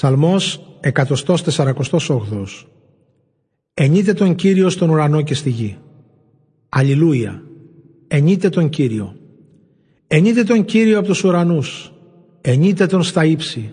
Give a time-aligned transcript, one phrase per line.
[0.00, 0.60] Ψαλμός
[0.92, 1.72] 148
[3.74, 5.78] Ενείτε τον Κύριο στον ουρανό και στη γη.
[6.68, 7.42] Αλληλούια.
[8.08, 9.16] Ενείτε τον Κύριο.
[10.06, 11.92] Ενείτε τον Κύριο από τους ουρανούς.
[12.40, 13.72] Ενείτε τον στα ύψη.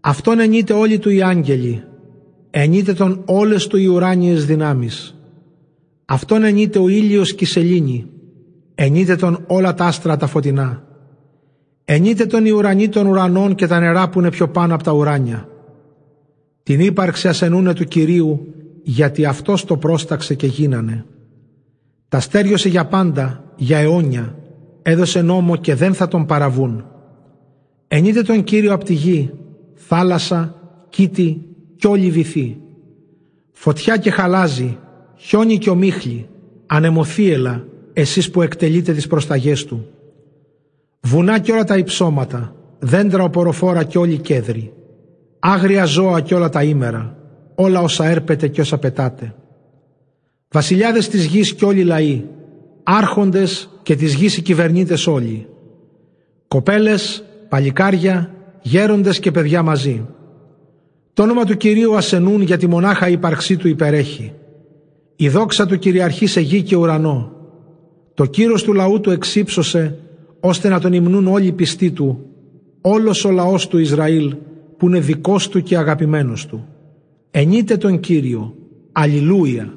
[0.00, 1.82] Αυτόν ενείτε όλοι του οι άγγελοι.
[2.50, 5.16] Ενείτε τον όλες του οι ουράνιες δυνάμεις.
[6.04, 8.06] Αυτόν ενείτε ο ήλιος και η σελήνη.
[8.74, 10.87] Ενείτε τον όλα τα άστρα τα φωτεινά.
[11.90, 14.92] Ενείτε τον οι ουρανοί των ουρανών και τα νερά που είναι πιο πάνω από τα
[14.92, 15.48] ουράνια.
[16.62, 21.04] Την ύπαρξη ασενούνε του Κυρίου, γιατί Αυτός το πρόσταξε και γίνανε.
[22.08, 24.34] Τα στέριωσε για πάντα, για αιώνια,
[24.82, 26.84] έδωσε νόμο και δεν θα τον παραβούν.
[27.88, 29.30] Ενείτε τον Κύριο από τη γη,
[29.74, 30.54] θάλασσα,
[30.88, 31.42] κήτη
[31.76, 32.60] κι όλη βυθή.
[33.52, 34.78] Φωτιά και χαλάζει,
[35.16, 36.28] χιόνι και ομίχλη,
[36.66, 39.86] ανεμοθύελα, εσείς που εκτελείτε τις προσταγές του.
[41.00, 44.72] Βουνά και όλα τα υψώματα, δέντρα οποροφόρα και όλοι κέδροι,
[45.38, 47.16] άγρια ζώα και όλα τα ήμερα,
[47.54, 49.34] όλα όσα έρπεται και όσα πετάτε.
[50.50, 52.24] Βασιλιάδες της γης και όλοι λαοί,
[52.82, 55.46] άρχοντες και της γης οι κυβερνήτες όλοι.
[56.48, 60.06] Κοπέλες, παλικάρια, γέροντες και παιδιά μαζί.
[61.12, 64.32] Το όνομα του Κυρίου ασενούν γιατί μονάχα η ύπαρξή του υπερέχει.
[65.16, 67.32] Η δόξα του κυριαρχεί σε γη και ουρανό.
[68.14, 69.98] Το κύρος του λαού του εξύψωσε
[70.40, 72.24] ώστε να τον υμνούν όλοι οι πιστοί του,
[72.80, 74.34] όλος ο λαός του Ισραήλ
[74.76, 76.66] που είναι δικός του και αγαπημένος του.
[77.30, 78.54] Ενείτε τον Κύριο.
[78.92, 79.74] Αλληλούια.